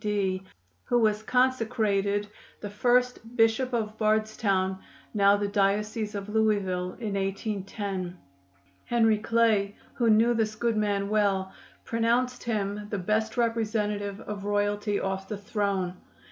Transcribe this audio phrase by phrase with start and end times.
[0.03, 0.41] D.,
[0.85, 2.27] who was consecrated
[2.59, 4.79] the first Bishop of Bardstown
[5.13, 8.17] (now the Diocese of Louisville) in 1810.
[8.85, 11.53] Henry Clay, who knew this good man well,
[11.85, 15.93] pronounced him "the best representative of royalty off the throne."